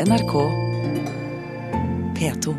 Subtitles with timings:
[0.00, 0.32] NRK
[2.18, 2.54] P2.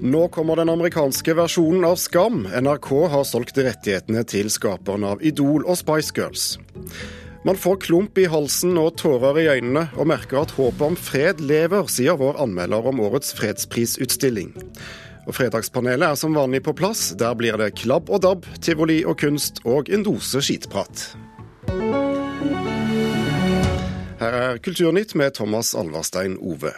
[0.00, 2.46] Nå kommer den amerikanske versjonen av Skam.
[2.48, 6.56] NRK har solgt rettighetene til skaperne av Idol og Spice Girls.
[7.44, 11.44] Man får klump i halsen og tårer i øynene, og merker at håpet om fred
[11.44, 14.54] lever, sier vår anmelder om årets fredsprisutstilling.
[15.26, 17.12] Og Fredagspanelet er som vanlig på plass.
[17.18, 21.12] Der blir det klabb og dabb, tivoli og kunst og en dose skitprat.
[24.22, 26.74] Her er Kulturnytt med Thomas Alverstein Ove.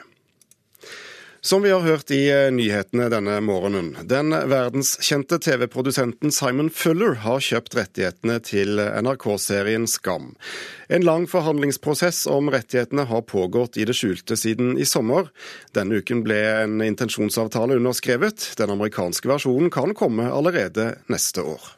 [1.45, 7.45] Som vi har hørt i eh, nyhetene denne morgenen, den verdenskjente TV-produsenten Simon Fuller har
[7.45, 10.31] kjøpt rettighetene til NRK-serien Skam.
[10.89, 15.29] En lang forhandlingsprosess om rettighetene har pågått i det skjulte siden i sommer.
[15.77, 18.55] Denne uken ble en intensjonsavtale underskrevet.
[18.57, 21.75] Den amerikanske versjonen kan komme allerede neste år.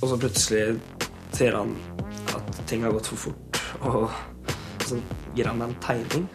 [0.00, 0.78] Og så plutselig
[1.36, 1.76] ser han
[2.32, 4.08] at ting har gått for fort, og
[4.88, 5.04] så
[5.36, 6.32] gir han meg en tegning.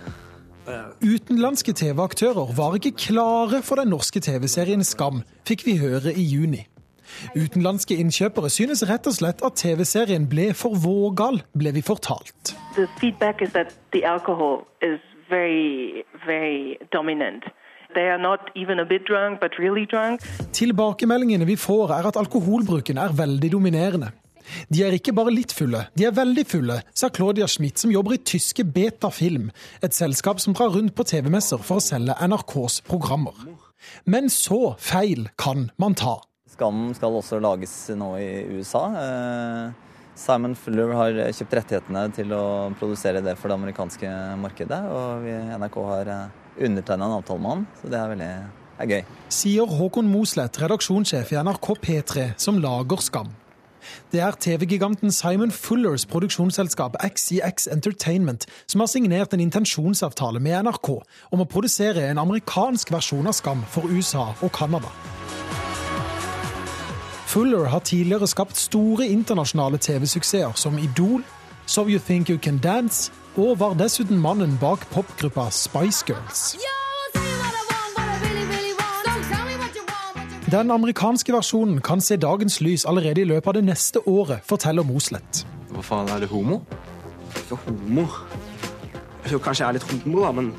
[1.03, 6.63] Utenlandske TV-aktører var ikke klare for den norske TV-serien Skam, fikk vi høre i juni.
[7.35, 12.55] Utenlandske innkjøpere synes rett og slett at TV-serien ble for vågal, ble vi fortalt.
[15.29, 16.77] Very, very
[19.59, 19.85] really
[20.53, 24.11] Tilbakemeldingene vi får, er at alkoholbruken er veldig dominerende.
[24.69, 28.17] De er ikke bare litt fulle, de er veldig fulle, sa Claudia Schmidt, som jobber
[28.17, 29.49] i tyske Beta Film,
[29.83, 33.37] et selskap som drar rundt på TV-messer for å selge NRKs programmer.
[34.05, 36.17] Men så feil kan man ta.
[36.53, 38.83] Skam skal også lages nå i USA.
[38.99, 42.43] Eh, Simon Fuller har kjøpt rettighetene til å
[42.77, 44.81] produsere det for det amerikanske markedet.
[44.93, 45.25] Og
[45.57, 48.33] NRK har eh, undertegna en avtale med han, så det er veldig
[48.83, 49.01] er gøy.
[49.33, 53.33] Sier Håkon Mosleth, redaksjonssjef i NRK P3, som lager Skam.
[54.11, 60.89] Det er TV-giganten Simon Fullers produksjonsselskap XCX Entertainment som har signert en intensjonsavtale med NRK
[61.31, 64.91] om å produsere en amerikansk versjon av Skam for USA og Canada.
[67.33, 71.23] Fuller har tidligere skapt store internasjonale TV-suksesser som Idol,
[71.65, 76.53] So You Think You Can Dance, og var dessuten mannen bak popgruppa Spice Girls.
[76.61, 76.82] Yeah!
[80.53, 84.85] Den amerikanske versjonen kan se dagens lys allerede i løpet av det neste året, forteller
[84.85, 85.39] Moslett.
[85.71, 86.59] Hva faen, er det homo?
[87.39, 88.03] Ikke homo.
[89.23, 90.51] Jeg tror kanskje jeg er litt homo, da, men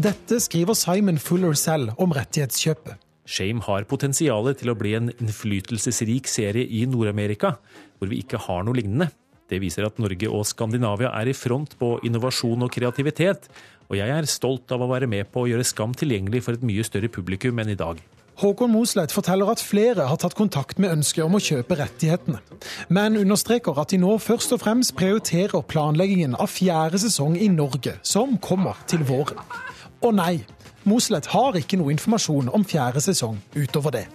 [0.00, 2.96] Dette skriver Simon Fuller selv om rettighetskjøpet.
[3.28, 7.58] Shame har potensial til å bli en innflytelsesrik serie i Nord-Amerika,
[7.98, 9.10] hvor vi ikke har noe lignende.
[9.52, 13.52] Det viser at Norge og Skandinavia er i front på innovasjon og kreativitet,
[13.92, 16.64] og jeg er stolt av å være med på å gjøre Skam tilgjengelig for et
[16.64, 18.00] mye større publikum enn i dag.
[18.34, 22.40] Håkon Mosleit forteller at flere har tatt kontakt med ønsket om å kjøpe rettighetene,
[22.90, 27.94] men understreker at de nå først og fremst prioriterer planleggingen av fjerde sesong i Norge,
[28.02, 29.38] som kommer til våren.
[30.02, 30.42] Og nei,
[30.82, 34.08] Mosleit har ikke noe informasjon om fjerde sesong utover det.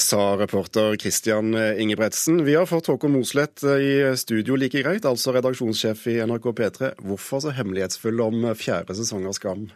[0.00, 2.40] Sa reporter Christian Ingebretsen.
[2.46, 6.90] Vi har fått Håkon Mosleth i studio like greit, altså redaksjonssjef i NRK P3.
[7.04, 9.68] Hvorfor så hemmelighetsfull om fjerde sesong av Skam?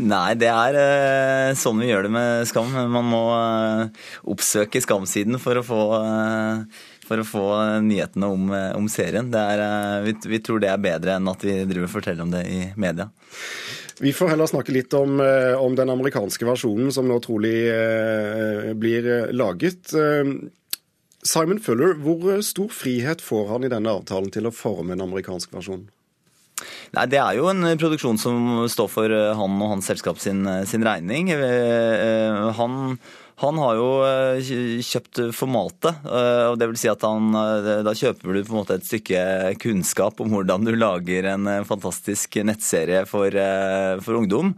[0.00, 2.70] Nei, det er eh, sånn vi gjør det med Skam.
[2.72, 7.44] Man må eh, oppsøke Skam-siden for å få eh, for å få
[7.84, 9.26] nyhetene om, om serien.
[9.36, 9.60] Er,
[10.06, 12.60] vi, vi, tror det er bedre enn at vi driver og forteller om det i
[12.80, 13.10] media.
[14.00, 15.18] Vi får heller snakke litt om,
[15.60, 17.52] om den amerikanske versjonen som nå trolig
[18.80, 19.92] blir laget.
[21.26, 25.52] Simon Fuller, hvor stor frihet får han i denne avtalen til å forme en amerikansk
[25.58, 25.84] versjon?
[26.92, 30.44] Nei, Det er jo en produksjon som står for eh, han og hans selskap sin,
[30.44, 31.30] eh, sin regning.
[31.32, 32.98] Eh, han,
[33.40, 33.86] han har jo
[34.84, 37.32] kjøpt formatet, og det vil si at han,
[37.82, 39.22] da kjøper du på en måte et stykke
[39.64, 43.34] kunnskap om hvordan du lager en fantastisk nettserie for,
[44.04, 44.52] for ungdom.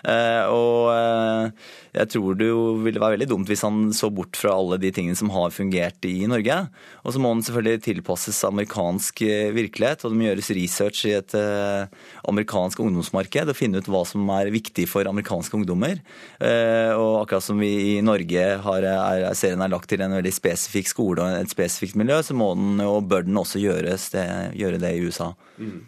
[0.00, 1.52] Og
[1.90, 4.92] jeg tror det jo ville være veldig dumt hvis han så bort fra alle de
[4.94, 6.56] tingene som har fungert i Norge.
[7.02, 11.16] Og så må han selvfølgelig tilpasses amerikansk eh, virkelighet, og det må gjøres research i
[11.18, 11.90] et eh,
[12.30, 15.98] amerikansk ungdomsmarked og finne ut hva som er viktig for amerikanske ungdommer.
[16.38, 20.34] Eh, og akkurat som vi i Norge har, er, serien er lagt til en veldig
[20.36, 24.28] spesifikk skole og et spesifikt miljø, så må den og bør den også gjøres, det,
[24.60, 25.32] gjøre det i USA.
[25.58, 25.80] Mm.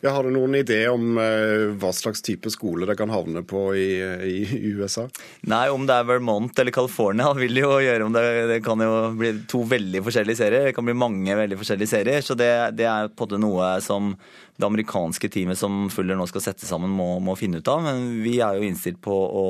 [0.00, 3.66] Ja, har du noen idé om uh, hva slags type skole det kan havne på
[3.76, 3.88] i,
[4.30, 5.06] i, USA?
[5.50, 8.94] Nei, om det er Vermont eller California vil jo gjøre om det, det kan jo
[9.18, 10.70] bli to veldig forskjellige serier.
[10.70, 12.24] Det kan bli mange veldig forskjellige serier.
[12.24, 12.50] Så det,
[12.80, 14.14] det er på en måte noe som
[14.60, 17.84] det amerikanske teamet som Fuller nå skal sette sammen, må, må finne ut av.
[17.84, 19.48] Men vi er jo innstilt på å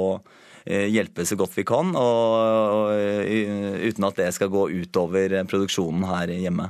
[0.64, 2.34] Eh, hjelpe så godt vi kan, og,
[2.76, 6.68] og, eh, uten at det skal gå utover produksjonen her hjemme.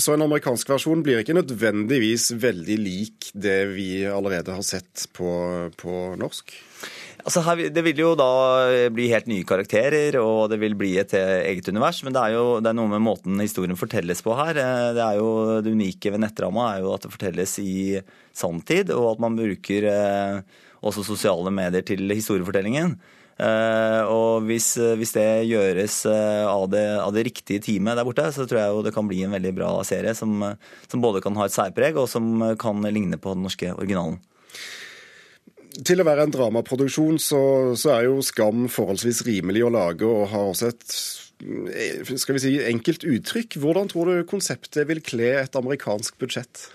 [0.00, 5.28] Så en amerikansk versjon blir ikke nødvendigvis veldig lik det vi allerede har sett på,
[5.76, 6.54] på norsk?
[7.20, 8.30] Altså her, det vil jo da
[8.94, 12.00] bli helt nye karakterer, og det vil bli et eget univers.
[12.06, 14.56] Men det er jo det er noe med måten historien fortelles på her.
[14.56, 15.28] Eh, det jo
[15.60, 17.76] det unike ved nettramma er jo at det fortelles i
[18.32, 19.90] sanntid, og at man bruker
[20.80, 22.96] også sosiale medier til historiefortellingen.
[23.40, 28.26] Uh, og hvis, hvis, det gjøres uh, av, det, av, det, riktige teamet der borte,
[28.36, 30.44] så tror jeg jo det kan bli en veldig bra serie som,
[30.84, 34.18] som både kan ha et særpreg og som kan ligne på den norske originalen.
[35.86, 37.40] Til å være en dramaproduksjon så,
[37.78, 40.96] så er jo Skam forholdsvis rimelig å lage og har også et
[41.40, 43.56] skal vi si, enkelt uttrykk.
[43.62, 46.66] Hvordan tror du konseptet vil kle et amerikansk budsjett?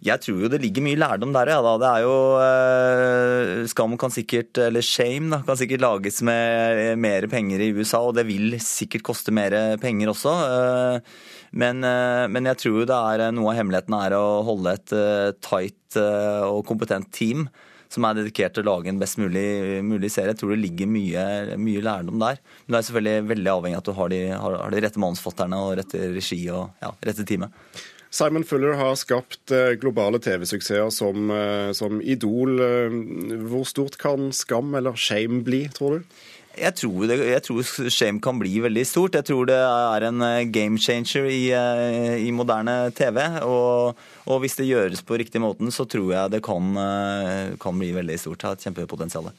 [0.00, 1.58] Jeg tror jo det ligger mye lærdom der, ja.
[1.60, 1.74] Da.
[1.80, 7.26] Det er jo eh, Skam kan sikkert, eller Shame, da, kan sikkert lages med mer
[7.28, 10.36] penger i USA, og det vil sikkert koste mer penger også.
[10.46, 11.18] Eh,
[11.60, 14.96] men, eh, men jeg tror jo det er noe av hemmeligheten er å holde et
[15.44, 17.48] tight og kompetent team
[17.90, 20.30] som er dedikert til å lage en best mulig, mulig serie.
[20.30, 21.24] Jeg tror det ligger mye,
[21.58, 22.38] mye, lærdom der.
[22.64, 25.02] Men det er selvfølgelig veldig avhengig av at du har de, har, har de rette
[25.02, 27.66] manusforfatterne og rette regi og ja, rette teamet.
[28.10, 32.58] Simon Fuller har skapt eh, globale TV-suksesser som, eh, som, Idol.
[32.58, 32.98] Eh,
[33.46, 36.16] hvor stort kan Skam eller Shame bli, tror du?
[36.58, 37.62] Jeg tror, det, jeg tror,
[37.94, 39.14] Shame kan bli veldig stort.
[39.14, 41.44] Jeg tror det er en game changer i,
[42.26, 43.22] i moderne TV.
[43.46, 43.94] Og,
[44.26, 46.74] og, hvis det gjøres på riktig måten, så tror jeg det kan,
[47.62, 48.42] kan bli veldig stort.
[48.42, 49.30] Det har et kjempepotensial.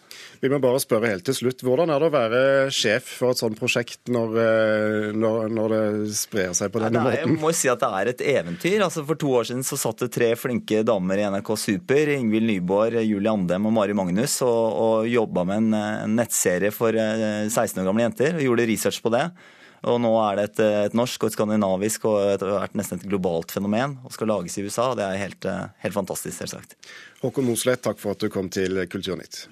[0.42, 1.60] Vi må bare spørre helt til slutt.
[1.62, 2.40] Hvordan er det å være
[2.74, 7.06] sjef for et sånt prosjekt når, eh, når, når det sprer seg på denne er,
[7.06, 7.36] måten?
[7.36, 8.80] Jeg må si at det er et eventyr.
[8.82, 12.50] Altså, for to år siden så satt det tre flinke damer i NRK Super, Ingvild
[12.50, 17.54] Nyborg, Julie Andem og Mari Magnus, og, og jobba med en, en, nettserie for 16
[17.54, 18.40] eh, år gamle jenter.
[18.40, 19.28] og Gjorde research på det.
[19.92, 23.06] Og nå er det et, et, norsk og et skandinavisk og et, et, nesten et
[23.14, 24.90] globalt fenomen og skal lages i USA.
[24.90, 26.74] og Det er helt, eh, helt fantastisk, selvsagt.
[27.22, 29.46] Håkon Mosleth, takk for at du kom til Kulturnytt.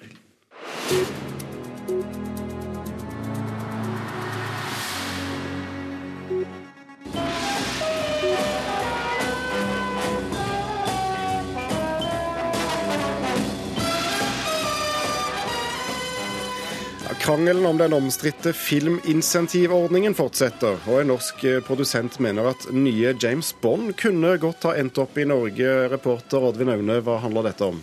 [17.20, 23.92] Krangelen om den omstridte filminsentivordningen fortsetter, og en norsk produsent mener at nye James Bond
[24.00, 25.68] kunne godt ha endt opp i Norge.
[25.92, 27.78] Reporter Oddvin Aune, hva handler dette om?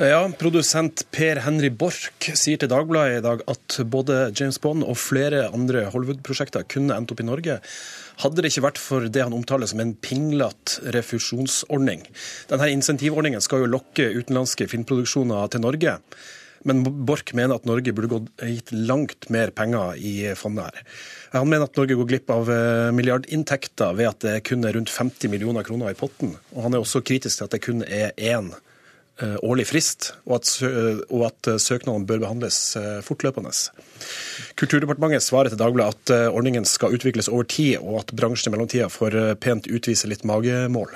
[0.00, 4.96] Ja, Produsent Per Henry Borch sier til Dagbladet i dag at både James Bond og
[4.96, 7.58] flere andre Hollywood-prosjekter kunne endt opp i Norge.
[8.22, 12.06] Hadde det ikke vært for det han omtaler som en pinglete refusjonsordning.
[12.48, 15.98] Denne insentivordningen skal jo lokke utenlandske filmproduksjoner til Norge.
[16.64, 20.90] Men Borch mener at Norge burde gitt langt mer penger i fondet her.
[21.36, 24.96] Han mener at Norge går glipp av eh, milliardinntekter ved at det kun er rundt
[24.96, 26.38] 50 millioner kroner i potten.
[26.56, 28.70] Og han er også kritisk til at det kun er én Eh,
[29.42, 30.50] årlig frist, og at,
[31.10, 33.52] og at søknaden søknadene bør behandles eh, fortløpende.
[34.58, 38.90] Kulturdepartementet svarer til Dagbladet at ordningen skal utvikles over tid, og at bransjen i mellomtida
[38.92, 40.94] får pent utvise litt magemål.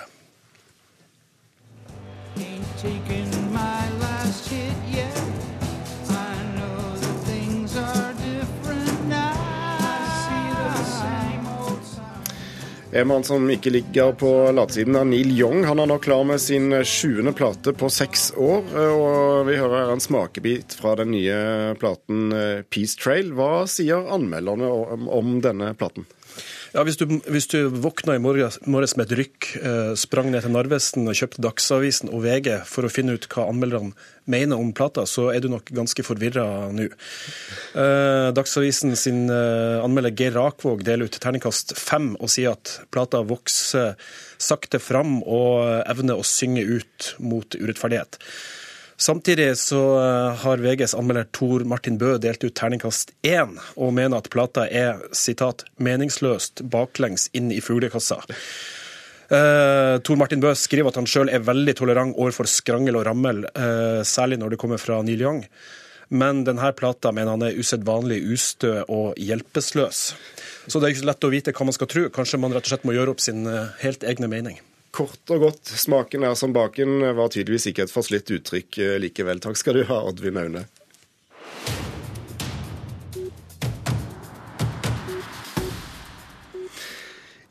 [12.96, 15.67] En mann som ikke ligger på latsiden av Neil Young.
[15.69, 18.62] Han er nå klar med sin sjuende plate på seks år.
[18.88, 21.36] Og vi hører en smakebit fra den nye
[21.76, 23.34] platen eh, Peace Trail.
[23.36, 24.70] Hva sier anmelderne
[25.12, 26.08] om denne platen?
[26.76, 30.52] Ja, hvis du, hvis du våkna i morges, med et rykk, eh, sprang ned til
[30.52, 33.94] Narvesen og kjøpte Dagsavisen og VG for å finne ut hva anmelderne
[34.28, 36.44] mener om plata, så er du nok ganske forvirra
[36.76, 36.90] nå.
[37.80, 43.24] Eh, Dagsavisen sin eh, anmelder Geir Rakvåg deler ut terningkast fem og sier at plata
[43.24, 43.96] vokser
[44.36, 48.20] sakte fram og evner å synge ut mot urettferdighet.
[48.96, 54.22] Samtidig så eh, har VGs anmelder Tor Martin Bø delt ut terningkast én, og mener
[54.22, 58.22] at plata er sitat, 'meningsløst baklengs inn i fuglekassa'.
[59.26, 63.43] Uh, Tor Martin Bø skriver at han sjøl er veldig tolerant overfor skrangel og rammel,
[63.58, 65.44] uh, særlig når det kommer fra Neil Young.
[66.08, 70.15] men denne plata mener han er usedvanlig ustø og hjelpeløs.
[70.69, 72.05] Så det er ikke så lett å vite hva man skal tro.
[72.15, 73.43] Kanskje man rett og slett må gjøre opp sin
[73.82, 74.60] helt egne mening.
[74.96, 79.43] Kort og godt, smaken er som baken, var tydeligvis ikke et forslitt uttrykk eh, likevel.
[79.44, 80.62] Takk skal du ha, Oddvin Aune.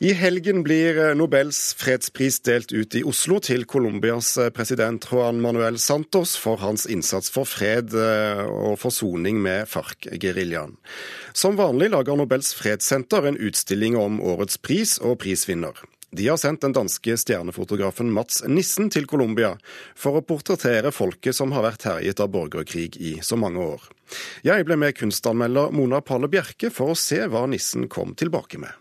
[0.02, 5.38] I helgen blir eh, Nobels fredspris delt ut i Oslo til Colombias eh, president Juan
[5.38, 10.74] Manuel Santos for hans innsats for fred og forsoning med FARC-geriljaen.
[11.30, 15.86] Som vanlig lager Nobels fredssenter en utstilling om årets pris og prisvinner.
[16.16, 19.50] De har sendt den danske stjernefotografen Mats Nissen til Colombia
[19.98, 23.84] for å portrettere folket som har vært herjet av borgerkrig i så mange år.
[24.46, 28.72] Jeg ble med kunstanmelder Mona Palle Bjerke for å se hva Nissen kom tilbake med.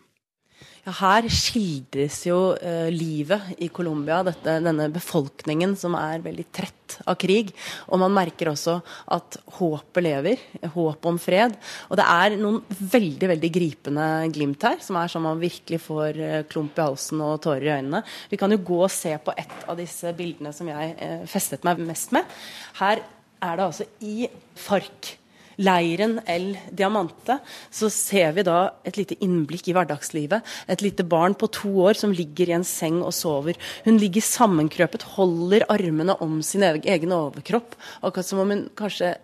[0.86, 7.18] Ja, her skildres jo uh, livet i Colombia, denne befolkningen som er veldig trett av
[7.18, 7.50] krig.
[7.90, 8.76] Og man merker også
[9.16, 10.44] at håpet lever,
[10.76, 11.58] håp om fred.
[11.90, 12.62] Og det er noen
[12.94, 17.26] veldig veldig gripende glimt her, som er sånn man virkelig får uh, klump i halsen
[17.26, 18.06] og tårer i øynene.
[18.30, 21.66] Vi kan jo gå og se på et av disse bildene som jeg uh, festet
[21.66, 22.30] meg mest med.
[22.78, 23.02] Her
[23.42, 25.16] er det altså i FARC
[25.62, 27.40] leiren El Diamante,
[27.72, 30.46] så ser vi da et lite innblikk i hverdagslivet.
[30.72, 33.60] Et lite barn på to år som ligger i en seng og sover.
[33.88, 39.16] Hun ligger sammenkrøpet, holder armene om sin egen overkropp, akkurat som om hun kanskje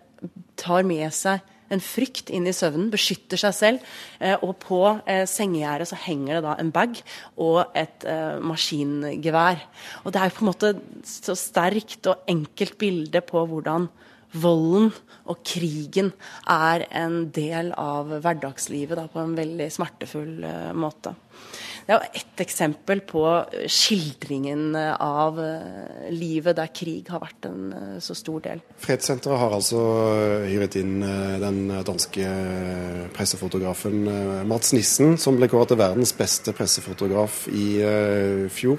[0.60, 3.90] tar med seg en frykt inn i søvnen, beskytter seg selv.
[4.20, 7.00] Eh, og på eh, sengegjerdet så henger det da en bag
[7.40, 9.62] og et eh, maskingevær.
[10.04, 10.74] Og det er på en måte
[11.08, 13.88] så sterkt og enkelt bilde på hvordan
[14.32, 14.90] volden
[15.30, 16.12] og krigen
[16.50, 21.14] er en del av hverdagslivet da, på en veldig smertefull uh, måte.
[21.82, 23.22] Det er jo ett eksempel på
[23.70, 28.62] skildringen av uh, livet der krig har vært en så stor del.
[28.82, 29.80] Fredssenteret har altså
[30.46, 31.02] hyret inn
[31.42, 32.34] den danske
[33.16, 34.06] pressefotografen
[34.48, 37.66] Mats Nissen, som ble kåret til verdens beste pressefotograf i
[38.52, 38.78] fjor.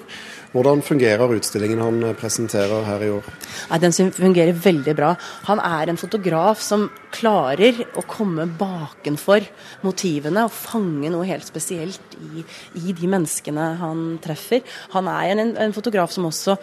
[0.53, 3.29] Hvordan fungerer utstillingen han presenterer her i år?
[3.71, 5.15] Ja, den fungerer veldig bra.
[5.49, 9.47] Han er en fotograf som klarer å komme bakenfor
[9.81, 12.45] motivene og fange noe helt spesielt i,
[12.77, 14.61] i de menneskene han treffer.
[14.93, 16.59] Han er en, en fotograf som også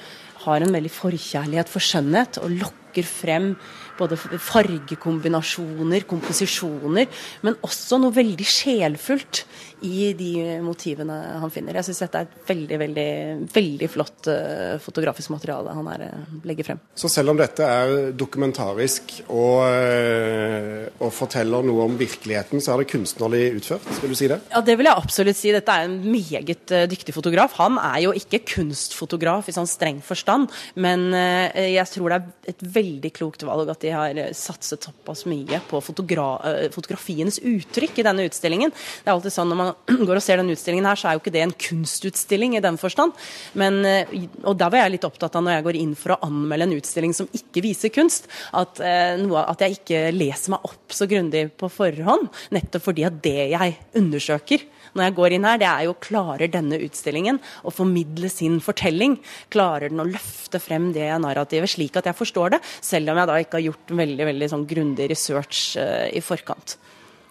[0.47, 3.55] har en veldig forkjærlighet for skjønnhet og lokker frem
[4.01, 7.09] både fargekombinasjoner, komposisjoner,
[7.45, 9.45] men også noe veldig sjelfullt
[9.87, 11.79] i de motivene han finner.
[11.79, 13.11] Jeg syns dette er et veldig veldig,
[13.55, 16.83] veldig flott uh, fotografisk materiale han her, uh, legger frem.
[16.99, 22.83] Så selv om dette er dokumentarisk og, uh, og, forteller noe om virkeligheten, så er
[22.83, 23.89] det kunstnerlig utført?
[24.03, 24.41] Vil du si det?
[24.53, 25.55] Ja, det vil jeg absolutt si.
[25.55, 27.57] Dette er en meget dyktig fotograf.
[27.61, 32.63] Han er jo ikke kunstfotograf i sånn streng forstand, men jeg tror det er et
[32.63, 32.80] veldig
[33.15, 38.73] klokt valg at de har satset såpass mye på fotogra fotografienes uttrykk i denne utstillingen.
[38.73, 39.73] Det er alltid sånn når man
[40.09, 42.79] går og ser denne utstillingen her, så er jo ikke det en kunstutstilling i den
[42.81, 43.17] forstand.
[43.59, 46.21] Men, eh, og der var jeg litt opptatt av når jeg går inn for å
[46.27, 50.67] anmelde en utstilling som ikke viser kunst, at, eh, noe, at jeg ikke leser meg
[50.71, 52.31] opp så grundig på forhånd.
[52.55, 56.51] Nettopp fordi at det jeg undersøker når jeg går inn her, det er jo klarer
[56.51, 59.19] denne utstillingen å formidle sin fortelling?
[59.53, 63.31] Klarer den å løfte frem det narrativet slik at jeg forstår det, selv om jeg
[63.31, 66.79] da ikke har gjort veldig, veldig sånn grundig research uh, i forkant?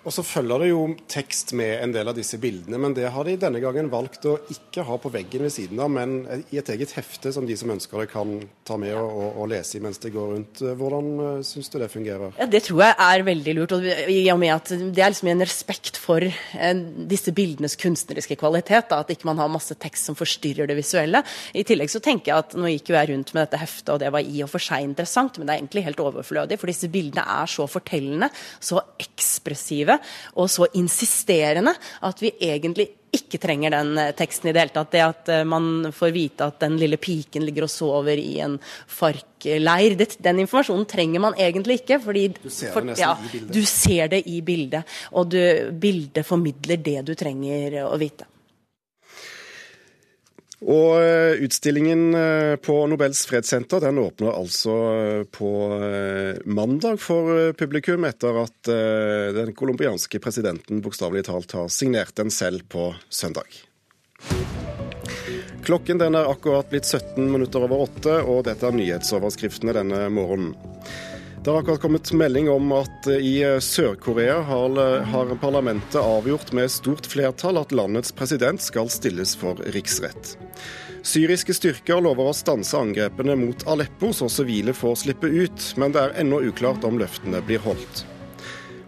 [0.07, 3.27] Og så følger det jo tekst med en del av disse bildene, men det har
[3.27, 6.13] de denne gangen valgt å ikke ha på veggen ved siden av, men
[6.53, 8.31] i et eget hefte som de som ønsker det kan
[8.67, 10.61] ta med og, og, lese i mens det går rundt.
[10.79, 12.31] Hvordan uh, syns du det fungerer?
[12.39, 13.75] Ja, Det tror jeg er veldig lurt.
[13.75, 18.39] og i og med at Det er liksom en respekt for uh, disse bildenes kunstneriske
[18.39, 18.87] kvalitet.
[18.93, 21.25] Da, at ikke man har masse tekst som forstyrrer det visuelle.
[21.51, 23.99] I tillegg så tenker jeg at nå gikk jo jeg rundt med dette heftet, og
[23.99, 26.87] det var i og for seg interessant, men det er egentlig helt overflødig, for disse
[26.91, 28.31] bildene er så fortellende,
[28.63, 29.88] så ekspressive
[30.35, 31.73] og så insisterende
[32.05, 34.91] at vi egentlig ikke trenger den eh, teksten i det hele tatt.
[34.93, 38.57] Det at eh, man får vite at den lille piken ligger og sover i en
[38.61, 41.99] FARC-leir, den informasjonen trenger man egentlig ikke.
[42.03, 43.53] fordi Du ser det nesten ja, i bildet.
[43.55, 45.39] Du ser det i bildet, og du,
[45.73, 48.29] bildet formidler det du trenger å vite.
[50.59, 55.51] Og eh, utstillingen eh, på Nobels fredssenter den åpner altså eh, på
[56.51, 58.71] mandag for publikum, etter at
[59.35, 63.47] den colombianske presidenten bokstavelig talt har signert den selv på søndag.
[65.63, 70.55] Klokken den er akkurat blitt 17 minutter over åtte, og dette er nyhetsoverskriftene denne morgenen.
[71.43, 74.75] Det har akkurat kommet melding om at i Sør-Korea har,
[75.07, 80.33] har parlamentet avgjort med stort flertall at landets president skal stilles for riksrett.
[80.99, 86.03] Syriske styrker lover å stanse angrepene mot Aleppo, så sivile får slippe ut, men det
[86.03, 88.03] er ennå uklart om løftene blir holdt.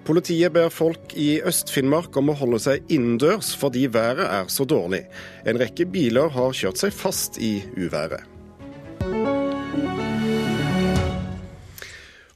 [0.03, 5.05] Politiet ber folk i Øst-Finnmark om å holde seg innendørs fordi været er så dårlig.
[5.47, 8.30] En rekke biler har kjørt seg fast i uværet.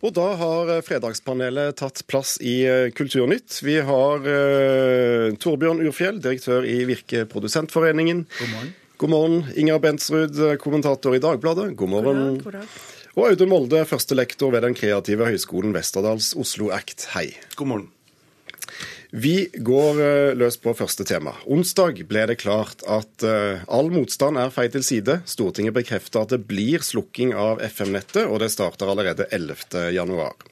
[0.05, 3.57] Og da har Fredagspanelet tatt plass i eh, Kulturnytt.
[3.65, 8.25] Vi har uh, Torbjørn Urfjell, direktør i Virke Produsentforeningen.
[8.37, 8.75] God morgen.
[9.01, 9.39] God morgen.
[9.57, 11.71] Inger Bentsrud, kommentator i Dagbladet.
[11.79, 12.21] God morgen.
[12.37, 12.77] God dag, god dag.
[13.15, 17.09] Og Audun Molde, førstelektor ved Den kreative høgskolen Westerdals Oslo Act.
[17.15, 17.31] Hei.
[17.55, 17.91] God morgen.
[19.17, 21.31] Vi går eh, løs på første tema.
[21.47, 25.21] Onsdag ble det klart at uh, all motstand er feil til side.
[25.29, 30.43] Stortinget bekrefter at det blir slukking av FM-nettet, og det starter allerede 11.1.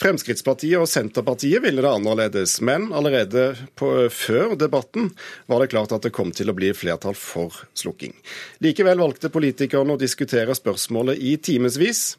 [0.00, 5.12] Fremskrittspartiet og Senterpartiet ville det annerledes, men allerede på, før debatten
[5.50, 8.16] var det klart at det kom til å bli flertall for slukking.
[8.64, 12.16] Likevel valgte politikerne å diskutere spørsmålet i timevis.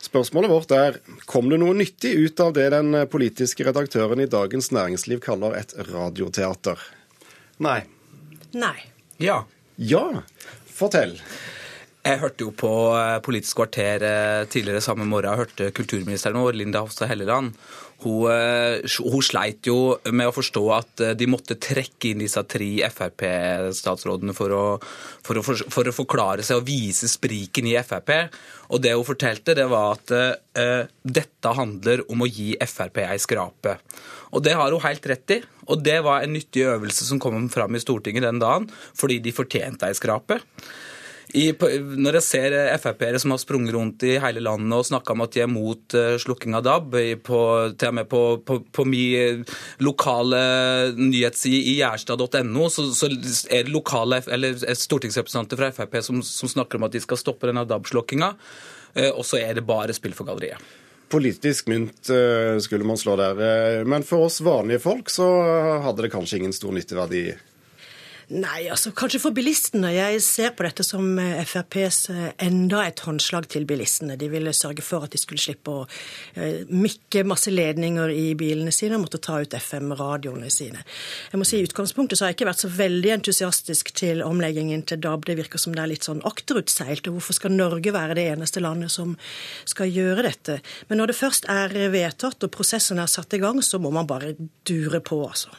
[0.00, 4.72] Spørsmålet vårt er kom det noe nyttig ut av det den politiske redaktøren i Dagens
[4.72, 6.80] Næringsliv kaller et radioteater?
[7.60, 7.82] Nei.
[8.56, 8.76] Nei.
[9.20, 9.42] Ja.
[9.76, 10.22] Ja.
[10.72, 11.18] Fortell.
[12.00, 15.34] Jeg hørte jo på eh, Politisk kvarter eh, tidligere samme morgen.
[15.34, 17.52] Jeg hørte kulturministeren vår, Linda Hofstad Helleland.
[18.00, 22.70] Hun, eh, hun, sleit jo med å forstå at de måtte trekke inn disse tre
[22.88, 24.80] Frp-statsrådene for,
[25.20, 28.14] for, for, for, å forklare seg og vise spriken i Frp.
[28.72, 33.18] Og det hun fortalte, det var at uh, dette handler om å gi Frp ei
[33.20, 33.76] skrape.
[34.32, 35.42] Og det har hun helt rett i.
[35.68, 39.34] Og det var en nyttig øvelse som kom fram i Stortinget den dagen, fordi de
[39.36, 40.40] fortjente ei skrape.
[41.36, 45.22] I, når jeg ser Frp-ere som har sprunget rundt i hele landet og snakka om
[45.24, 46.96] at de er mot uh, slukking av DAB,
[47.26, 47.40] på,
[47.78, 49.44] til og med på, på, på min
[49.84, 50.40] lokale
[50.98, 53.10] nyhetsside i gjerstad.no, så, så,
[53.50, 57.50] er det lokale, eller stortingsrepresentanter fra Frp som, som, snakker om at de skal stoppe
[57.50, 58.32] denne DAB-slukkinga,
[59.14, 60.58] og så er det bare spill for galleriet.
[61.10, 62.10] Politisk mynt
[62.62, 63.84] skulle man slå der.
[63.86, 65.26] Men for oss vanlige folk så
[65.84, 67.24] hadde det kanskje ingen stor nytteverdi
[68.30, 69.90] Nei, altså kanskje for bilistene.
[69.94, 74.18] Jeg ser på dette som eh, FrPs eh, enda et håndslag til bilistene.
[74.20, 75.86] De ville sørge for at de skulle slippe å
[76.70, 80.82] mykke mikke masse ledninger i bilene sine og måtte ta ut FM-radioene sine.
[81.32, 84.84] Jeg må si I utgangspunktet så har jeg ikke vært så veldig entusiastisk til omleggingen
[84.86, 85.26] til DAB.
[85.26, 87.08] Det virker som det er litt sånn akterutseilt.
[87.08, 89.16] Og hvorfor skal Norge være det eneste landet som
[89.68, 90.60] skal gjøre dette?
[90.88, 94.08] Men når det først er vedtatt og prosessen er satt i gang, så må man
[94.10, 94.36] bare
[94.68, 95.50] dure på, altså.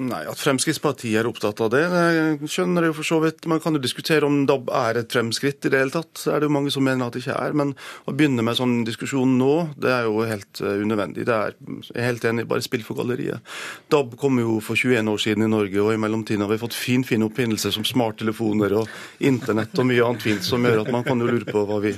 [0.00, 3.44] Nei, At Fremskrittspartiet er opptatt av det, det skjønner jeg jo for så vidt.
[3.50, 6.14] Man kan jo diskutere om DAB er et fremskritt i det hele tatt.
[6.16, 7.56] Det er det jo mange som mener at det ikke er.
[7.60, 7.74] Men
[8.08, 11.26] å begynne med sånn diskusjon nå, det er jo helt uh, unødvendig.
[11.28, 11.58] Det er,
[11.90, 13.44] jeg er helt enig, bare spill for galleriet.
[13.92, 16.78] DAB kom jo for 21 år siden i Norge, og i mellomtiden har vi fått
[16.78, 21.04] fin, fin oppfinnelser som smarttelefoner og internett og mye annet fint som gjør at man
[21.04, 21.92] kan jo lure på hva vi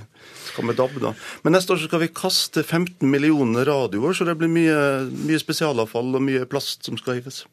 [0.57, 1.13] skal med DAB, da.
[1.45, 4.81] Men neste år skal vi kaste 15 millioner radioer, så det blir mye,
[5.29, 7.45] mye spesialavfall og mye plast som skal hives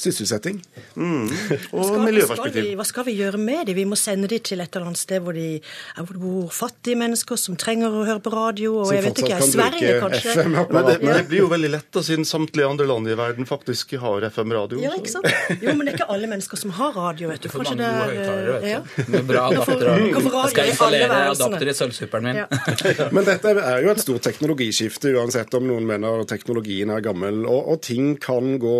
[0.00, 0.60] sysselsetting
[0.94, 1.26] mm.
[1.76, 2.52] og skal, miljøperspektiv.
[2.52, 3.78] Skal vi, hva skal vi gjøre med dem?
[3.78, 5.60] Vi må sende dem til et eller annet sted hvor, de,
[5.96, 8.74] hvor det bor fattige mennesker som trenger å høre på radio.
[8.80, 10.34] og som jeg vet ikke, Sverige kanskje?
[10.46, 13.48] Men det, men det, blir jo veldig lett, da, siden samtlige andre land i verden
[13.48, 14.80] faktisk har FM-radio.
[14.84, 15.30] Ja, ikke sant?
[15.62, 17.50] Jo, men det er ikke alle mennesker som har radio, vet du.
[17.52, 18.80] Kanskje det er ja.
[19.26, 20.50] Bra adapter.
[20.52, 22.42] Skal installere adapter i sølvsuperen min.
[22.42, 22.46] Ja.
[23.16, 27.44] men dette er jo et stort teknologiskifte, uansett om noen mener teknologien er gammel.
[27.46, 28.78] Og, og ting kan gå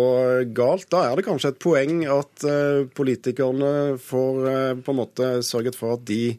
[0.57, 0.89] galt.
[0.93, 5.77] Da er det kanskje et poeng at uh, politikerne får uh, på en måte sørget
[5.77, 6.37] for at de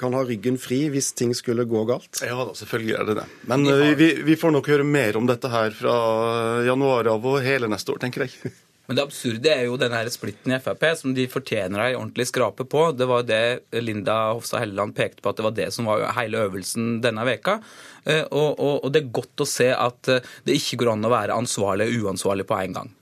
[0.00, 2.22] kan ha ryggen fri hvis ting skulle gå galt?
[2.24, 3.28] Ja da, selvfølgelig er det det.
[3.50, 5.96] Men uh, vi, vi, får nok høre mer om dette her fra
[6.66, 8.54] januar av og hele neste år, tenker jeg.
[8.84, 12.66] Men det absurde er jo denne splitten i Frp, som de fortjener ei ordentlig skrape
[12.68, 12.90] på.
[12.92, 16.42] Det var det Linda Hofstad Helleland pekte på, at det var det som var hele
[16.50, 17.54] øvelsen denne veka.
[18.04, 20.12] Og, og, og det er godt å se at
[20.44, 22.92] det ikke går an å være ansvarlig og uansvarlig på en gang.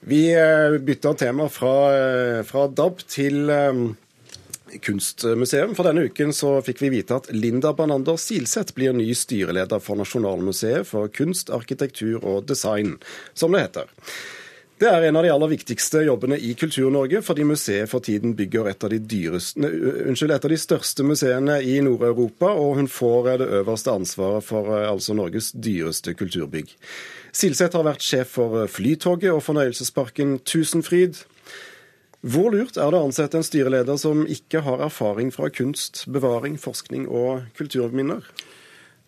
[0.00, 3.96] Vi bytta bytter tema fra, eh, fra DAB til um,
[4.80, 5.74] kunstmuseum.
[5.76, 10.00] For denne uken så fikk vi vite at Linda Banander Silseth blir ny styreleder for
[10.00, 12.96] Nasjonalmuseet for kunst, arkitektur og design,
[13.34, 13.90] som det heter.
[14.80, 18.70] Det er en av de aller viktigste jobbene i Kultur-Norge, fordi museet for tiden bygger
[18.70, 23.50] et av, dyreste, unnskyld, et av de største museene i Nord-Europa, og hun får det
[23.58, 26.72] øverste ansvaret for altså Norges dyreste kulturbygg.
[27.32, 31.22] Silseth har vært sjef for Flytoget og fornøyelsesparken Tusenfryd.
[32.20, 36.58] Hvor lurt er det å ansette en styreleder som ikke har erfaring fra kunst, bevaring,
[36.60, 38.26] forskning og kulturminner?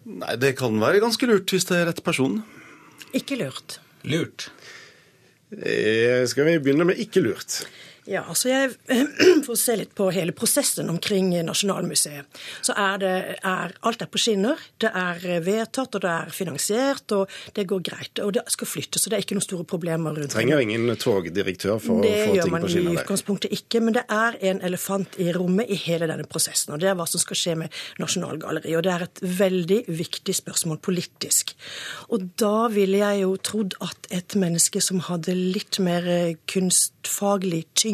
[0.09, 2.41] Nei, Det kan være ganske lurt hvis det er rett person.
[3.13, 3.79] Ikke lurt.
[4.09, 4.49] Lurt.
[5.53, 7.63] Eh, skal vi begynne med ikke lurt?
[8.11, 8.73] Ja, altså jeg,
[9.47, 14.11] For å se litt på hele prosessen omkring Nasjonalmuseet, så er det er, alt er
[14.11, 14.59] på skinner.
[14.81, 18.23] Det er vedtatt, og det er finansiert, og det går greit.
[18.25, 21.79] Og det skal flyttes, så det er ikke noen store problemer rundt Trenger ingen togdirektør
[21.83, 22.39] for det å få ting på skinner?
[22.39, 26.11] Det gjør man i utgangspunktet ikke, men det er en elefant i rommet i hele
[26.11, 26.75] denne prosessen.
[26.75, 28.79] og Det er hva som skal skje med Nasjonalgalleriet.
[28.79, 31.55] Og det er et veldig viktig spørsmål politisk.
[32.11, 37.65] Og da ville jeg jo trodd at et menneske som hadde litt mer eh, kunstfaglig
[37.79, 37.92] tyngde,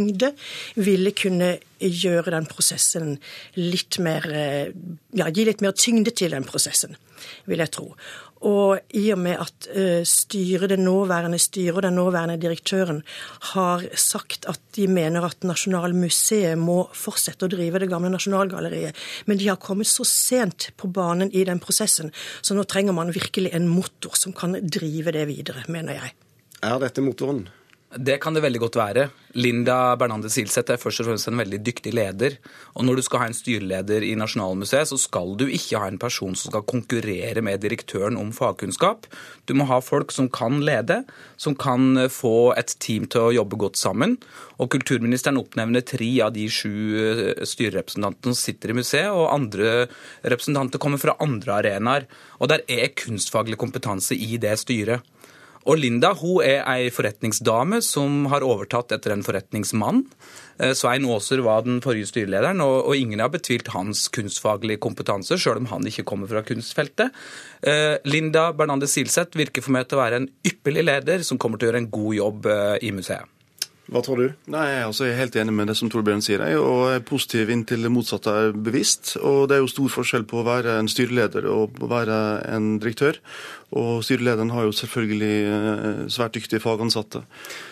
[0.79, 3.17] ville kunne gjøre den prosessen
[3.59, 4.71] litt mer eh,
[5.19, 6.97] Ja, gi litt mer tyngde til den prosessen,
[7.49, 7.93] vil jeg tro.
[8.47, 13.01] Og i og med at eh, styret, det nåværende styret og den nåværende direktøren
[13.55, 18.95] har sagt at de mener at Nasjonalmuseet må fortsette å drive det gamle Nasjonalgalleriet,
[19.27, 23.15] men de har kommet så sent på banen i den prosessen, så nå trenger man
[23.15, 26.15] virkelig en motor som kan drive det videre, mener jeg.
[26.63, 27.47] Er dette motoren?
[27.88, 29.03] Det kan det veldig godt være.
[29.40, 32.35] Linda Bernande Silseth er først og fremst en veldig dyktig leder.
[32.77, 35.96] Og når du skal ha en styreleder i Nasjonalmuseet, så skal du ikke ha en
[36.01, 39.09] person som skal konkurrere med direktøren om fagkunnskap.
[39.48, 41.01] Du må ha folk som kan lede,
[41.40, 44.18] som kan få et team til å jobbe godt sammen.
[44.61, 49.87] Og kulturministeren oppnevner tre av de sju eh, styrerepresentantene som sitter i museet, og andre
[50.29, 52.11] representanter kommer fra andre arenaer.
[52.37, 55.09] Og der er kunstfaglig kompetanse i det styret.
[55.66, 60.05] Og Linda hun er ei forretningsdame som har overtatt etter en forretningsmann.
[60.59, 65.62] Eh, Svein Aaser var den forrige styrelederen, og, ingen har betvilt hans kunstfaglige kompetanse, sjøl
[65.62, 67.14] om han ikke kommer fra kunstfeltet.
[67.62, 71.59] Eh, Linda Bernande Silseth virker for meg til å være en ypperlig leder som kommer
[71.59, 73.38] til å gjøre en god jobb eh, i museet.
[73.88, 74.27] Hva tror du?
[74.53, 76.61] Nei, altså Jeg er helt enig med det som Torbjørn sier, jeg,
[76.92, 79.14] er positiv inntil det motsatte er bevisst.
[79.16, 82.18] Og Det er jo stor forskjell på å være en styreleder og å være
[82.53, 83.20] en direktør.
[83.79, 87.24] Og styrelederen har jo selvfølgelig eh, svært dyktige fagansatte.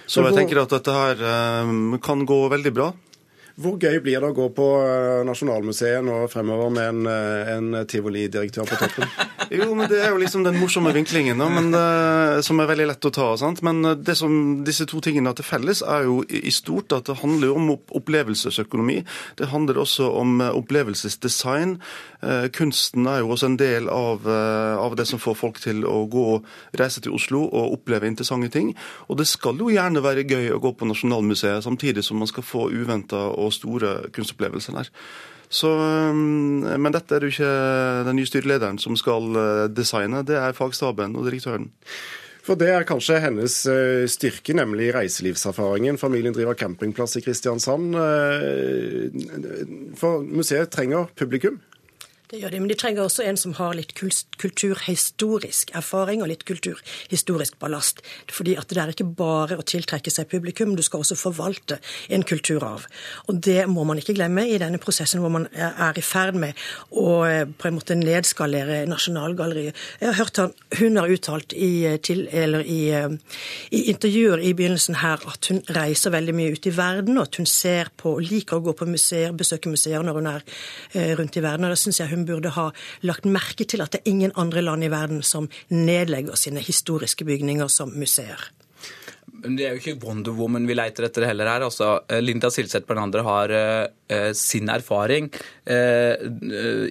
[0.08, 1.74] Så jeg tenker at dette her eh,
[2.04, 2.90] kan gå veldig bra.
[3.56, 7.86] Hvor gøy blir det å gå på eh, Nasjonalmuseet nå fremover med en, eh, en
[7.88, 9.08] tivolidirektør på toppen?
[9.46, 13.06] Jo, men Det er jo liksom den morsomme vinklingen, men, eh, som er veldig lett
[13.06, 13.28] å ta.
[13.38, 13.62] sant?
[13.62, 17.20] Men det som disse to tingene har til felles, er jo i stort at det
[17.22, 19.04] handler om opplevelsesøkonomi.
[19.38, 21.76] Det handler også om opplevelsesdesign.
[22.56, 26.24] Kunsten er jo også en del av, av det som får folk til å gå
[26.34, 26.48] og
[26.80, 28.74] reise til Oslo og oppleve interessante ting.
[29.06, 32.42] Og det skal jo gjerne være gøy å gå på Nasjonalmuseet, samtidig som man skal
[32.42, 34.92] få uventa og store kunstopplevelser der.
[35.48, 37.54] Så, eh, men dette er jo ikke
[38.08, 41.70] den nye styrelederen som skal eh, designe, det er fagstaben og direktøren.
[42.46, 45.98] For det er kanskje hennes eh, styrke, nemlig reiselivserfaringen.
[45.98, 47.96] Familien driver campingplass i Kristiansand.
[47.98, 51.58] Eh, For museet trenger publikum.
[52.26, 56.40] Det gjør de, men de trenger også en som har litt kulturhistorisk erfaring og litt
[56.48, 58.00] kulturhistorisk ballast.
[58.34, 61.78] Fordi at det er ikke bare å tiltrekke seg publikum, du skal også forvalte
[62.10, 62.88] en kulturarv.
[63.30, 66.58] Og det må man ikke glemme i denne prosessen hvor man er i ferd med
[66.90, 69.78] å eh, på en måte nedskalere Nasjonalgalleriet.
[70.02, 73.38] Jeg har hørt han, Hun har uttalt i, eh, til, i, eh,
[73.70, 77.38] i intervjuer i begynnelsen her at hun reiser veldig mye ut i verden, og at
[77.38, 80.46] hun ser på, liker å gå på museer, besøke museer når hun er
[81.22, 81.70] rundt i verden.
[81.70, 82.70] og det synes jeg hun burde ha
[83.02, 87.24] lagt merke til at det er ingen andre land i verden som nedlegger sine historiske
[87.28, 88.40] bygninger som museer.
[89.42, 91.64] Men det er jo ikke Wonder Woman vi leter etter heller her.
[91.66, 95.28] Altså, eh, Linda Silseth Bernander har eh, sin erfaring.
[95.66, 96.14] Eh,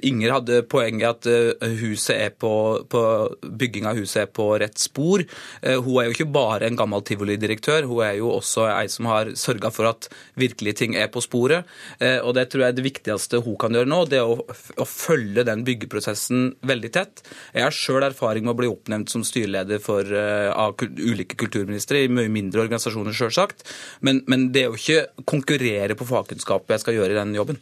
[0.05, 2.51] Inger hadde poenget at huset er på,
[2.91, 3.01] på,
[3.45, 5.23] bygging av huset er på rett spor.
[5.63, 9.07] Uh, hun er jo ikke bare en gammel tivolidirektør, hun er jo også ei som
[9.09, 11.67] har sørga for at virkelige ting er på sporet.
[12.01, 14.87] Og det tror jeg er det viktigste hun kan gjøre nå, det er å, å
[14.89, 17.23] følge den byggeprosessen veldig tett.
[17.55, 22.11] Jeg har sjøl erfaring med å bli oppnevnt som styreleder for, av ulike kulturministre i
[22.11, 23.65] mye mindre organisasjoner, sjølsagt.
[24.05, 27.61] Men, men det er jo ikke konkurrere på fagkunnskap jeg skal gjøre i den jobben.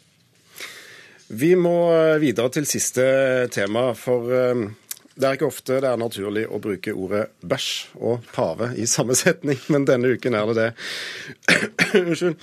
[1.34, 3.06] Vi må eh, videre til siste
[3.54, 4.65] tema, for eh,
[5.13, 7.69] det er ikke ofte det er naturlig å bruke ordet bæsj
[8.02, 10.69] og pave i samme setning, men denne uken er det det.
[12.04, 12.38] Unnskyld.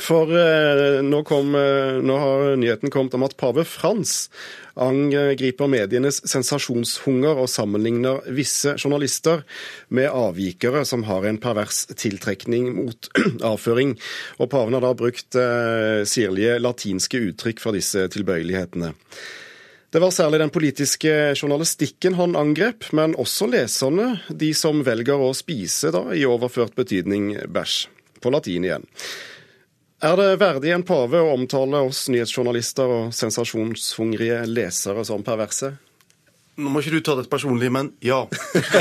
[0.00, 4.30] For eh, nå, kom, eh, nå har nyheten kommet om at pave Frans
[4.80, 9.42] angriper medienes sensasjonshunger og sammenligner visse journalister
[9.92, 13.10] med avvikere som har en pervers tiltrekning mot
[13.52, 13.98] avføring.
[14.40, 18.94] Og paven har da brukt eh, sirlige latinske uttrykk for disse tilbøyelighetene.
[19.92, 25.34] Det var særlig den politiske journalistikken han angrep, men også leserne, de som velger å
[25.36, 27.82] spise da, i overført betydning bæsj.
[28.22, 28.88] På latin igjen.
[30.02, 35.76] Er det verdig en pave å omtale oss nyhetsjournalister og sensasjonshungrige lesere som perverse?
[36.60, 38.26] Nå må ikke du ta det personlig, men ja.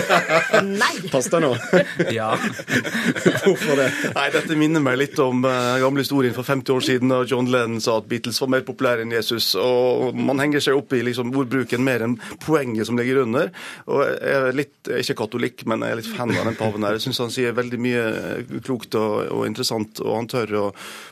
[0.67, 0.91] Nei!
[1.07, 1.53] Pass deg nå.
[2.11, 2.33] Ja.
[2.35, 3.85] Hvorfor det?
[4.15, 7.47] Nei, Dette minner meg litt om uh, gamle historien for 50 år siden da John
[7.47, 9.53] Lennon sa at Beatles var mer populære enn Jesus.
[9.55, 13.53] og Man henger seg opp i liksom, ordbruken mer enn poenget som ligger under.
[13.87, 16.59] og Jeg er litt, jeg er ikke katolikk, men jeg er litt fan av den
[16.59, 16.99] paven her.
[16.99, 20.65] Jeg syns han sier veldig mye eh, klokt og, og, interessant, og han tør å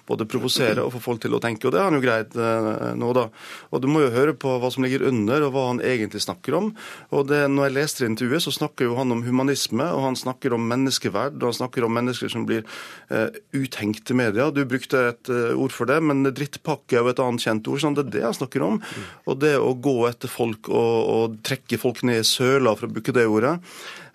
[0.10, 1.70] både provosere og få folk til å tenke.
[1.70, 3.30] Og det har han jo greid uh, nå, da.
[3.72, 6.49] Og du må jo høre på hva som ligger under, og hva han egentlig snakker
[6.50, 6.72] snakker om.
[7.12, 10.54] Og det, når jeg leste intervjuet, så snakker jo han om humanisme, og han snakker
[10.54, 12.66] om menneskeverd, og han snakker om mennesker som blir
[13.10, 14.50] eh, uthengt i media.
[14.52, 17.82] Du brukte et eh, ord for det, men drittpakke er jo et annet kjent ord.
[17.82, 18.82] sånn Det er det han snakker om.
[19.30, 22.94] Og det å gå etter folk og, og trekke folk ned i søla, for å
[22.94, 23.58] bruke det ordet.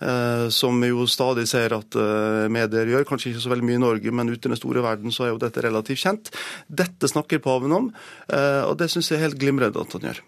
[0.05, 3.07] Eh, som vi jo stadig ser at eh, medier gjør.
[3.09, 5.33] Kanskje ikke så veldig mye i Norge, men ute i den store verden så er
[5.33, 6.33] jo dette relativt kjent.
[6.69, 7.89] Dette snakker paven om,
[8.29, 10.23] eh, og det syns jeg er helt glimrende at han gjør.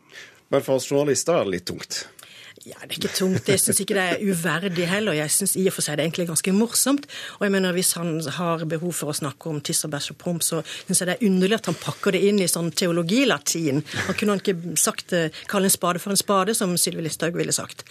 [0.48, 2.02] Men for oss journalister er det litt tungt.
[2.66, 3.46] Ja, Det er ikke tungt.
[3.46, 5.14] Jeg syns ikke det er uverdig heller.
[5.14, 7.04] Jeg syns i og for seg det er egentlig ganske morsomt.
[7.38, 10.18] Og jeg mener hvis han har behov for å snakke om tiss og bæsj og
[10.18, 13.84] promp, så syns jeg det er underlig at han pakker det inn i sånn teologilatin.
[14.08, 15.14] Han kunne han ikke sagt
[15.46, 17.84] kalle en spade for en spade, som Sylvi Listhaug ville sagt.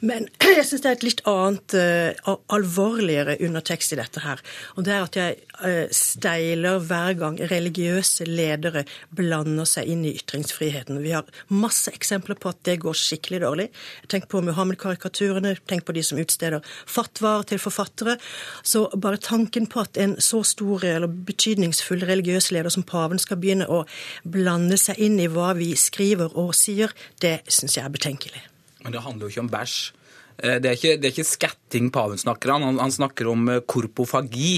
[0.00, 4.40] Men jeg syns det er et litt annet, uh, alvorligere undertekst i dette her.
[4.78, 10.16] Og det er at jeg uh, steiler hver gang religiøse ledere blander seg inn i
[10.16, 11.04] ytringsfriheten.
[11.04, 13.70] Vi har masse eksempler på at det går skikkelig dårlig.
[14.14, 18.14] Tenk på Muhammed-karikaturene, tenk på de som utsteder fatwaer til forfattere.
[18.62, 23.40] Så bare tanken på at en så stor eller betydningsfull religiøs leder som paven skal
[23.42, 23.82] begynne å
[24.22, 28.46] blande seg inn i hva vi skriver og sier, det syns jeg er betenkelig.
[28.84, 29.78] Men det handler jo ikke om bæsj.
[30.42, 33.46] Eh, det er, ikke, det er ikke skatting paven snakker om, han, han snakker om
[33.52, 34.54] eh, korpofagi.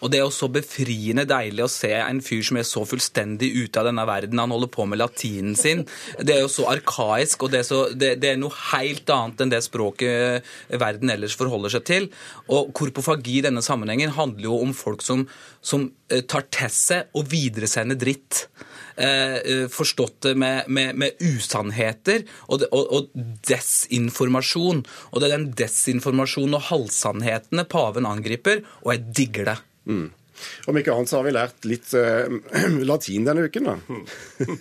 [0.00, 3.52] Og det er jo så befriende deilig å se en fyr som er så fullstendig
[3.60, 4.42] ute av denne verden.
[4.42, 5.84] Han holder på med latinen sin.
[6.18, 9.44] Det er jo så arkaisk, og det er, så, det, det er noe helt annet
[9.44, 12.10] enn det språket eh, verden ellers forholder seg til.
[12.50, 15.26] Og korpofagi i denne sammenhengen handler jo om folk som,
[15.62, 18.48] som tar til seg og videresender dritt.
[19.70, 23.06] Forstått det med, med, med usannheter og, og, og,
[23.48, 24.82] desinformasjon.
[25.14, 29.58] Og det er den desinformasjonen og halvsannhetene paven angriper, og jeg digger det.
[29.90, 30.08] Mm.
[30.70, 32.26] Om ikke annet så har vi lært litt uh,
[32.90, 33.76] latin denne uken, da.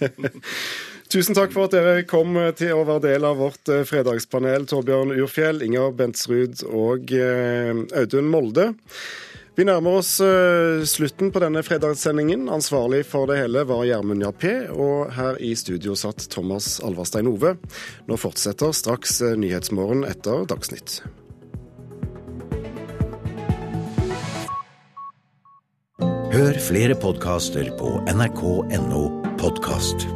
[1.10, 5.64] Tusen takk for at dere kom til å være del av vårt fredagspanel, Torbjørn Urfjell,
[5.66, 8.70] Inger Bentsrud og uh, Audun Molde.
[9.60, 12.46] Vi nærmer oss uh, slutten på denne fredagssendingen.
[12.48, 17.58] Ansvarlig for det hele var Gjermund Jappé, og her i studio satt Thomas Alvarstein Ove.
[18.08, 21.02] Nå fortsetter straks uh, Nyhetsmorgen etter Dagsnytt.
[26.30, 29.04] Hør flere podkaster på nrk.no
[29.44, 30.08] podkast.